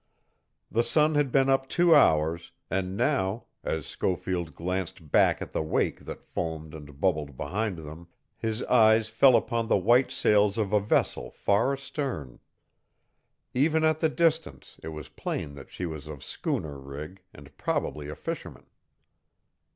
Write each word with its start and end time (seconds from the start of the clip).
The 0.71 0.81
sun 0.83 1.13
had 1.13 1.31
been 1.31 1.47
up 1.47 1.69
two 1.69 1.93
hours, 1.93 2.51
and 2.71 2.97
now, 2.97 3.45
as 3.63 3.85
Schofield 3.85 4.55
glanced 4.55 5.11
back 5.11 5.43
at 5.43 5.51
the 5.53 5.61
wake 5.61 6.05
that 6.05 6.23
foamed 6.25 6.73
and 6.73 6.99
bubbled 6.99 7.37
behind 7.37 7.77
them, 7.77 8.07
his 8.35 8.63
eyes 8.63 9.09
fell 9.09 9.35
upon 9.35 9.67
the 9.67 9.77
white 9.77 10.09
sails 10.09 10.57
of 10.57 10.73
a 10.73 10.79
vessel 10.79 11.29
far 11.29 11.71
astern. 11.73 12.39
Even 13.53 13.83
at 13.83 13.99
the 13.99 14.09
distance, 14.09 14.79
it 14.81 14.87
was 14.89 15.07
plain 15.07 15.53
that 15.53 15.69
she 15.69 15.85
was 15.85 16.07
of 16.07 16.23
schooner 16.23 16.79
rig, 16.79 17.21
and 17.31 17.55
probably 17.57 18.09
a 18.09 18.15
fisherman. 18.15 18.65